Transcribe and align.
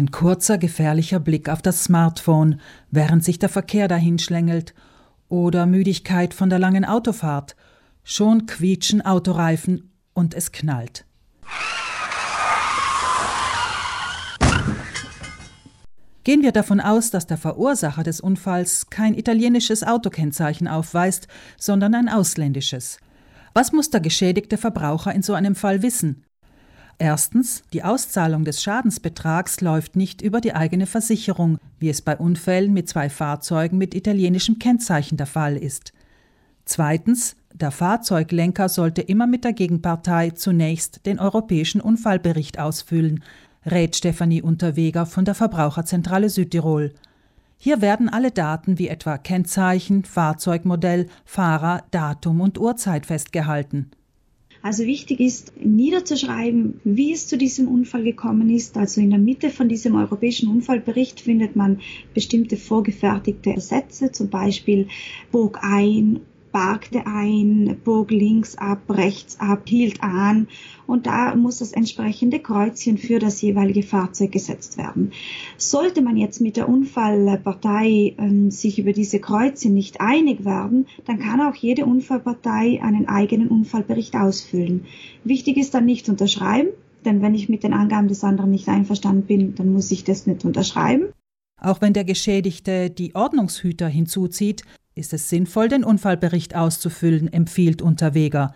Ein 0.00 0.10
kurzer, 0.10 0.56
gefährlicher 0.56 1.20
Blick 1.20 1.50
auf 1.50 1.60
das 1.60 1.84
Smartphone, 1.84 2.58
während 2.90 3.22
sich 3.22 3.38
der 3.38 3.50
Verkehr 3.50 3.86
dahinschlängelt, 3.86 4.72
oder 5.28 5.66
Müdigkeit 5.66 6.32
von 6.32 6.48
der 6.48 6.58
langen 6.58 6.86
Autofahrt. 6.86 7.54
Schon 8.02 8.46
quietschen 8.46 9.04
Autoreifen 9.04 9.92
und 10.14 10.32
es 10.32 10.52
knallt. 10.52 11.04
Gehen 16.24 16.40
wir 16.40 16.52
davon 16.52 16.80
aus, 16.80 17.10
dass 17.10 17.26
der 17.26 17.36
Verursacher 17.36 18.02
des 18.02 18.22
Unfalls 18.22 18.88
kein 18.88 19.12
italienisches 19.12 19.82
Autokennzeichen 19.82 20.66
aufweist, 20.66 21.28
sondern 21.58 21.94
ein 21.94 22.08
ausländisches. 22.08 22.96
Was 23.52 23.72
muss 23.72 23.90
der 23.90 24.00
geschädigte 24.00 24.56
Verbraucher 24.56 25.14
in 25.14 25.20
so 25.22 25.34
einem 25.34 25.54
Fall 25.54 25.82
wissen? 25.82 26.24
Erstens, 27.00 27.62
die 27.72 27.82
Auszahlung 27.82 28.44
des 28.44 28.62
Schadensbetrags 28.62 29.62
läuft 29.62 29.96
nicht 29.96 30.20
über 30.20 30.42
die 30.42 30.54
eigene 30.54 30.84
Versicherung, 30.84 31.56
wie 31.78 31.88
es 31.88 32.02
bei 32.02 32.14
Unfällen 32.14 32.74
mit 32.74 32.90
zwei 32.90 33.08
Fahrzeugen 33.08 33.78
mit 33.78 33.94
italienischem 33.94 34.58
Kennzeichen 34.58 35.16
der 35.16 35.26
Fall 35.26 35.56
ist. 35.56 35.94
Zweitens, 36.66 37.36
der 37.54 37.70
Fahrzeuglenker 37.70 38.68
sollte 38.68 39.00
immer 39.00 39.26
mit 39.26 39.44
der 39.44 39.54
Gegenpartei 39.54 40.32
zunächst 40.32 41.06
den 41.06 41.18
europäischen 41.18 41.80
Unfallbericht 41.80 42.58
ausfüllen, 42.58 43.24
rät 43.64 43.96
Stefanie 43.96 44.42
Unterweger 44.42 45.06
von 45.06 45.24
der 45.24 45.34
Verbraucherzentrale 45.34 46.28
Südtirol. 46.28 46.92
Hier 47.56 47.80
werden 47.80 48.10
alle 48.10 48.30
Daten 48.30 48.78
wie 48.78 48.88
etwa 48.88 49.16
Kennzeichen, 49.16 50.04
Fahrzeugmodell, 50.04 51.08
Fahrer, 51.24 51.82
Datum 51.92 52.42
und 52.42 52.58
Uhrzeit 52.58 53.06
festgehalten. 53.06 53.90
Also 54.62 54.84
wichtig 54.84 55.20
ist 55.20 55.52
niederzuschreiben, 55.58 56.80
wie 56.84 57.12
es 57.12 57.26
zu 57.26 57.38
diesem 57.38 57.66
Unfall 57.66 58.04
gekommen 58.04 58.50
ist. 58.50 58.76
Also 58.76 59.00
in 59.00 59.10
der 59.10 59.18
Mitte 59.18 59.48
von 59.48 59.68
diesem 59.68 59.94
europäischen 59.94 60.50
Unfallbericht 60.50 61.20
findet 61.20 61.56
man 61.56 61.80
bestimmte 62.12 62.56
vorgefertigte 62.58 63.58
Sätze, 63.58 64.12
zum 64.12 64.28
Beispiel 64.28 64.88
bog 65.32 65.60
ein 65.62 66.20
parkte 66.52 67.06
ein, 67.06 67.80
bog 67.84 68.10
links 68.10 68.56
ab, 68.56 68.80
rechts 68.88 69.38
ab, 69.40 69.62
hielt 69.66 70.02
an 70.02 70.48
und 70.86 71.06
da 71.06 71.34
muss 71.34 71.58
das 71.58 71.72
entsprechende 71.72 72.40
Kreuzchen 72.40 72.98
für 72.98 73.18
das 73.18 73.40
jeweilige 73.40 73.82
Fahrzeug 73.82 74.32
gesetzt 74.32 74.76
werden. 74.78 75.12
Sollte 75.56 76.02
man 76.02 76.16
jetzt 76.16 76.40
mit 76.40 76.56
der 76.56 76.68
Unfallpartei 76.68 78.14
äh, 78.16 78.50
sich 78.50 78.78
über 78.78 78.92
diese 78.92 79.20
Kreuzchen 79.20 79.74
nicht 79.74 80.00
einig 80.00 80.44
werden, 80.44 80.86
dann 81.06 81.18
kann 81.18 81.40
auch 81.40 81.54
jede 81.54 81.86
Unfallpartei 81.86 82.80
einen 82.82 83.08
eigenen 83.08 83.48
Unfallbericht 83.48 84.14
ausfüllen. 84.16 84.86
Wichtig 85.24 85.56
ist 85.56 85.74
dann 85.74 85.86
nicht 85.86 86.08
unterschreiben, 86.08 86.68
denn 87.04 87.22
wenn 87.22 87.34
ich 87.34 87.48
mit 87.48 87.62
den 87.62 87.72
Angaben 87.72 88.08
des 88.08 88.24
anderen 88.24 88.50
nicht 88.50 88.68
einverstanden 88.68 89.22
bin, 89.22 89.54
dann 89.54 89.72
muss 89.72 89.90
ich 89.90 90.04
das 90.04 90.26
nicht 90.26 90.44
unterschreiben. 90.44 91.06
Auch 91.60 91.80
wenn 91.80 91.92
der 91.92 92.04
Geschädigte 92.04 92.90
die 92.90 93.14
Ordnungshüter 93.14 93.86
hinzuzieht, 93.86 94.62
ist 95.00 95.12
es 95.12 95.28
sinnvoll, 95.28 95.68
den 95.68 95.82
Unfallbericht 95.82 96.54
auszufüllen, 96.54 97.32
empfiehlt 97.32 97.82
Unterweger. 97.82 98.54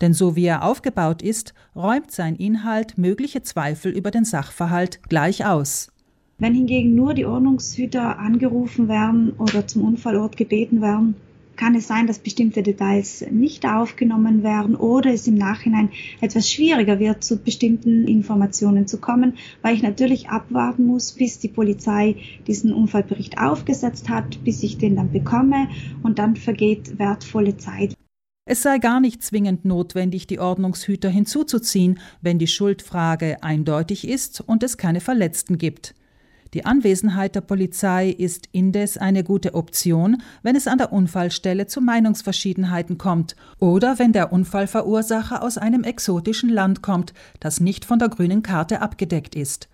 Denn 0.00 0.14
so 0.14 0.34
wie 0.36 0.46
er 0.46 0.64
aufgebaut 0.64 1.20
ist, 1.20 1.52
räumt 1.76 2.10
sein 2.10 2.36
Inhalt 2.36 2.96
mögliche 2.96 3.42
Zweifel 3.42 3.92
über 3.92 4.10
den 4.10 4.24
Sachverhalt 4.24 5.00
gleich 5.08 5.44
aus. 5.44 5.92
Wenn 6.38 6.54
hingegen 6.54 6.94
nur 6.94 7.12
die 7.12 7.26
Ordnungshüter 7.26 8.18
angerufen 8.18 8.88
werden 8.88 9.32
oder 9.36 9.66
zum 9.66 9.84
Unfallort 9.84 10.38
gebeten 10.38 10.80
werden, 10.80 11.16
kann 11.60 11.74
es 11.74 11.86
sein, 11.86 12.06
dass 12.06 12.18
bestimmte 12.18 12.62
Details 12.62 13.22
nicht 13.30 13.66
aufgenommen 13.66 14.42
werden 14.42 14.74
oder 14.74 15.12
es 15.12 15.26
im 15.26 15.34
Nachhinein 15.34 15.90
etwas 16.22 16.50
schwieriger 16.50 16.98
wird, 16.98 17.22
zu 17.22 17.36
bestimmten 17.36 18.08
Informationen 18.08 18.86
zu 18.86 18.98
kommen, 18.98 19.34
weil 19.60 19.74
ich 19.74 19.82
natürlich 19.82 20.30
abwarten 20.30 20.86
muss, 20.86 21.12
bis 21.12 21.38
die 21.38 21.48
Polizei 21.48 22.16
diesen 22.46 22.72
Unfallbericht 22.72 23.36
aufgesetzt 23.36 24.08
hat, 24.08 24.42
bis 24.42 24.62
ich 24.62 24.78
den 24.78 24.96
dann 24.96 25.12
bekomme 25.12 25.68
und 26.02 26.18
dann 26.18 26.34
vergeht 26.34 26.98
wertvolle 26.98 27.58
Zeit. 27.58 27.94
Es 28.46 28.62
sei 28.62 28.78
gar 28.78 29.00
nicht 29.00 29.22
zwingend 29.22 29.66
notwendig, 29.66 30.26
die 30.26 30.40
Ordnungshüter 30.40 31.10
hinzuzuziehen, 31.10 31.98
wenn 32.22 32.38
die 32.38 32.46
Schuldfrage 32.46 33.42
eindeutig 33.42 34.08
ist 34.08 34.40
und 34.40 34.62
es 34.62 34.78
keine 34.78 35.02
Verletzten 35.02 35.58
gibt. 35.58 35.94
Die 36.52 36.64
Anwesenheit 36.64 37.36
der 37.36 37.42
Polizei 37.42 38.08
ist 38.10 38.48
indes 38.50 38.98
eine 38.98 39.22
gute 39.22 39.54
Option, 39.54 40.20
wenn 40.42 40.56
es 40.56 40.66
an 40.66 40.78
der 40.78 40.92
Unfallstelle 40.92 41.68
zu 41.68 41.80
Meinungsverschiedenheiten 41.80 42.98
kommt 42.98 43.36
oder 43.60 44.00
wenn 44.00 44.12
der 44.12 44.32
Unfallverursacher 44.32 45.44
aus 45.44 45.58
einem 45.58 45.84
exotischen 45.84 46.50
Land 46.50 46.82
kommt, 46.82 47.14
das 47.38 47.60
nicht 47.60 47.84
von 47.84 48.00
der 48.00 48.08
grünen 48.08 48.42
Karte 48.42 48.82
abgedeckt 48.82 49.36
ist. 49.36 49.68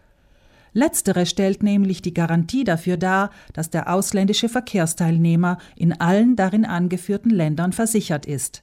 Letztere 0.74 1.24
stellt 1.24 1.62
nämlich 1.62 2.02
die 2.02 2.12
Garantie 2.12 2.64
dafür 2.64 2.98
dar, 2.98 3.30
dass 3.54 3.70
der 3.70 3.90
ausländische 3.90 4.50
Verkehrsteilnehmer 4.50 5.56
in 5.76 5.98
allen 5.98 6.36
darin 6.36 6.66
angeführten 6.66 7.30
Ländern 7.30 7.72
versichert 7.72 8.26
ist. 8.26 8.62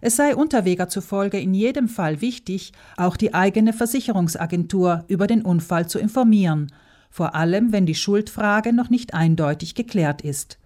Es 0.00 0.16
sei 0.16 0.34
Unterweger 0.34 0.88
zufolge 0.88 1.38
in 1.38 1.54
jedem 1.54 1.88
Fall 1.88 2.20
wichtig, 2.20 2.72
auch 2.96 3.16
die 3.16 3.32
eigene 3.32 3.72
Versicherungsagentur 3.72 5.04
über 5.06 5.28
den 5.28 5.42
Unfall 5.42 5.88
zu 5.88 6.00
informieren, 6.00 6.72
vor 7.16 7.34
allem 7.34 7.72
wenn 7.72 7.86
die 7.86 7.94
Schuldfrage 7.94 8.74
noch 8.74 8.90
nicht 8.90 9.14
eindeutig 9.14 9.74
geklärt 9.74 10.20
ist. 10.20 10.58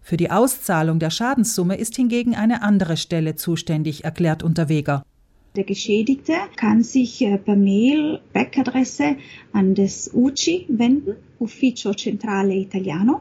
Für 0.00 0.16
die 0.16 0.32
Auszahlung 0.32 0.98
der 0.98 1.10
Schadenssumme 1.10 1.76
ist 1.76 1.94
hingegen 1.94 2.34
eine 2.34 2.62
andere 2.62 2.96
Stelle 2.96 3.36
zuständig, 3.36 4.02
erklärt 4.02 4.42
Unterweger. 4.42 5.04
Der 5.54 5.62
Geschädigte 5.62 6.32
kann 6.56 6.82
sich 6.82 7.22
äh, 7.22 7.38
per 7.38 7.54
Mail 7.54 8.18
Backadresse 8.32 9.14
an 9.52 9.76
das 9.76 10.10
UCI 10.12 10.66
wenden, 10.70 11.14
Ufficio 11.38 11.94
Centrale 11.94 12.56
Italiano. 12.56 13.20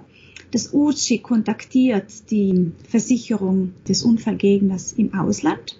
Das 0.50 0.74
UCI 0.74 1.19
kontaktiert 1.19 2.31
die 2.31 2.72
Versicherung 2.90 3.74
des 3.88 4.02
Unfallgegners 4.02 4.94
im 4.94 5.13
Ausland. 5.13 5.78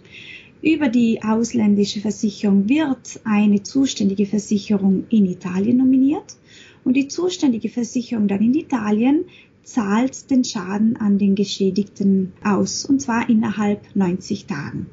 Über 0.62 0.90
die 0.90 1.24
ausländische 1.24 2.02
Versicherung 2.02 2.70
wird 2.70 3.20
eine 3.24 3.64
zuständige 3.64 4.28
Versicherung 4.28 5.06
in 5.10 5.26
Italien 5.26 5.78
nominiert 5.78 6.36
und 6.84 6.94
die 6.94 7.08
zuständige 7.08 7.70
Versicherung 7.70 8.28
dann 8.28 8.42
in 8.42 8.54
Italien 8.54 9.26
zahlt 9.64 10.30
den 10.30 10.44
Schaden 10.44 10.98
an 10.98 11.18
den 11.18 11.34
Geschädigten 11.34 12.34
aus, 12.44 12.86
und 12.86 13.02
zwar 13.02 13.28
innerhalb 13.28 13.84
90 13.96 14.46
Tagen. 14.46 14.86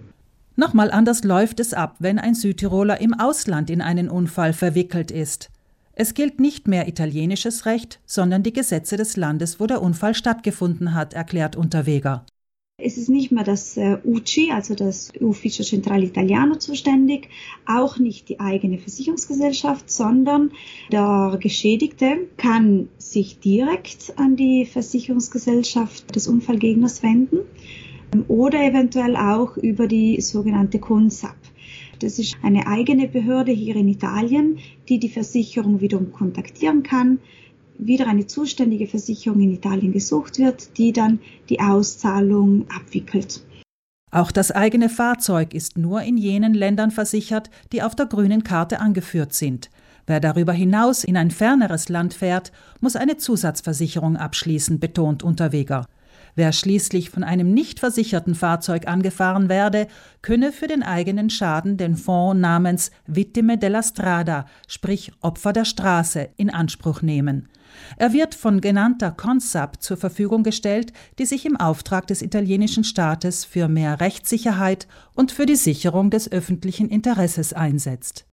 Nochmal 0.57 0.91
anders 0.91 1.23
läuft 1.23 1.61
es 1.61 1.75
ab, 1.75 1.97
wenn 1.99 2.19
ein 2.19 2.35
Südtiroler 2.35 3.01
im 3.01 3.13
Ausland 3.13 3.69
in 3.69 3.83
einen 3.83 4.09
Unfall 4.09 4.55
verwickelt 4.55 5.11
ist. 5.11 5.51
Es 5.93 6.15
gilt 6.15 6.41
nicht 6.41 6.67
mehr 6.67 6.89
italienisches 6.89 7.67
Recht, 7.67 8.01
sondern 8.07 8.43
die 8.43 8.53
Gesetze 8.53 8.97
des 8.97 9.17
Landes, 9.17 9.61
wo 9.61 9.67
der 9.67 9.83
Unfall 9.83 10.15
stattgefunden 10.15 10.95
hat, 10.95 11.13
erklärt 11.13 11.57
Unterweger. 11.57 12.25
Es 12.81 12.97
ist 12.97 13.09
nicht 13.09 13.33
mehr 13.33 13.43
das 13.43 13.77
äh, 13.77 13.99
UCI, 14.05 14.53
also 14.53 14.77
das 14.77 15.11
Ufficio 15.21 15.65
Centrale 15.65 16.05
Italiano 16.05 16.55
zuständig, 16.55 17.29
auch 17.67 17.99
nicht 17.99 18.29
die 18.29 18.39
eigene 18.39 18.79
Versicherungsgesellschaft, 18.79 19.91
sondern 19.91 20.53
der 20.93 21.39
Geschädigte 21.41 22.29
kann 22.37 22.89
sich 22.97 23.41
direkt 23.41 24.17
an 24.17 24.37
die 24.37 24.65
Versicherungsgesellschaft 24.65 26.15
des 26.15 26.29
Unfallgegners 26.29 27.03
wenden 27.03 27.39
ähm, 28.15 28.25
oder 28.29 28.65
eventuell 28.65 29.17
auch 29.17 29.57
über 29.57 29.89
die 29.89 30.21
sogenannte 30.21 30.79
CONSAP. 30.79 31.35
Das 31.99 32.21
ist 32.21 32.37
eine 32.45 32.69
eigene 32.69 33.09
Behörde 33.09 33.51
hier 33.51 33.75
in 33.75 33.89
Italien, 33.89 34.61
die 34.89 35.01
die 35.01 35.09
Versicherung 35.09 35.81
wiederum 35.81 36.13
kontaktieren 36.13 36.85
kann, 36.85 37.19
wieder 37.79 38.07
eine 38.07 38.27
zuständige 38.27 38.87
Versicherung 38.87 39.41
in 39.41 39.55
Italien 39.55 39.93
gesucht 39.93 40.39
wird, 40.39 40.77
die 40.79 40.93
dann 40.93 41.21
die 41.49 41.61
Auszahlung 41.61 42.67
abwickelt. 42.69 43.43
Auch 44.11 44.33
das 44.33 44.51
eigene 44.51 44.89
Fahrzeug 44.89 45.53
ist 45.55 45.77
nur 45.77 46.03
in 46.03 46.17
jenen 46.17 46.55
Ländern 46.55 46.91
versichert, 46.91 47.51
die 47.73 47.83
auf 47.83 47.95
der 47.95 48.07
grünen 48.07 48.43
Karte 48.43 48.81
angeführt 48.81 49.35
sind. 49.35 49.71
Wer 50.07 50.21
darüber 50.21 50.55
hinaus 50.55 51.05
in 51.05 51.19
ein 51.19 51.31
ferneres 51.31 51.91
Land 51.91 52.15
fährt, 52.15 52.51
muss 52.81 52.97
eine 52.97 53.19
Zusatzversicherung 53.19 54.17
abschließen, 54.17 54.81
betont 54.81 55.23
Unterweger. 55.23 55.85
Wer 56.35 56.53
schließlich 56.53 57.11
von 57.11 57.25
einem 57.25 57.53
nicht 57.53 57.81
versicherten 57.81 58.35
Fahrzeug 58.35 58.87
angefahren 58.87 59.49
werde, 59.51 59.89
könne 60.23 60.53
für 60.53 60.69
den 60.69 60.83
eigenen 60.83 61.29
Schaden 61.31 61.77
den 61.77 61.97
Fonds 61.97 62.41
namens 62.41 62.91
Vittime 63.07 63.59
della 63.59 63.83
Strada, 63.83 64.47
sprich 64.67 65.13
Opfer 65.21 65.53
der 65.53 65.65
Straße, 65.67 66.31
in 66.37 66.49
Anspruch 66.49 67.03
nehmen. 67.03 67.49
Er 67.97 68.13
wird 68.13 68.35
von 68.35 68.61
genannter 68.61 69.11
Consap 69.11 69.83
zur 69.83 69.97
Verfügung 69.97 70.43
gestellt, 70.43 70.93
die 71.19 71.27
sich 71.27 71.47
im 71.47 71.57
Auftrag 71.57 72.07
des 72.07 72.23
italienischen 72.23 72.85
Staates 72.85 73.45
für 73.45 73.69
mehr 73.69 74.01
Rechtssicherheit 74.01 74.87
und 75.15 75.33
für 75.33 75.47
die 75.47 75.57
Sicherung 75.57 76.11
des 76.11 76.31
öffentlichen 76.31 76.89
Interesses 76.89 77.53
einsetzt 77.53 78.25